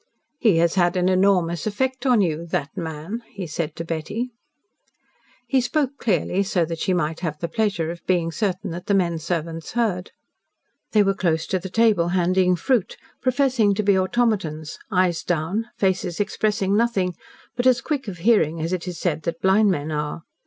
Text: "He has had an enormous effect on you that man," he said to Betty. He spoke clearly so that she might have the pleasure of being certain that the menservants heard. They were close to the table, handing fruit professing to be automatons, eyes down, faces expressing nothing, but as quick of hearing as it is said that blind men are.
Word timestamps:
"He 0.39 0.57
has 0.57 0.73
had 0.73 0.97
an 0.97 1.09
enormous 1.09 1.67
effect 1.67 2.07
on 2.07 2.21
you 2.21 2.43
that 2.47 2.75
man," 2.75 3.21
he 3.27 3.45
said 3.45 3.75
to 3.75 3.85
Betty. 3.85 4.31
He 5.45 5.61
spoke 5.61 5.99
clearly 5.99 6.41
so 6.41 6.65
that 6.65 6.79
she 6.79 6.91
might 6.91 7.19
have 7.19 7.37
the 7.37 7.47
pleasure 7.47 7.91
of 7.91 8.03
being 8.07 8.31
certain 8.31 8.71
that 8.71 8.87
the 8.87 8.95
menservants 8.95 9.73
heard. 9.73 10.11
They 10.91 11.03
were 11.03 11.13
close 11.13 11.45
to 11.45 11.59
the 11.59 11.69
table, 11.69 12.07
handing 12.07 12.55
fruit 12.55 12.97
professing 13.21 13.75
to 13.75 13.83
be 13.83 13.95
automatons, 13.95 14.79
eyes 14.91 15.21
down, 15.23 15.67
faces 15.77 16.19
expressing 16.19 16.75
nothing, 16.75 17.15
but 17.55 17.67
as 17.67 17.79
quick 17.79 18.07
of 18.07 18.17
hearing 18.25 18.59
as 18.59 18.73
it 18.73 18.87
is 18.87 18.97
said 18.99 19.21
that 19.21 19.39
blind 19.39 19.69
men 19.69 19.91
are. 19.91 20.23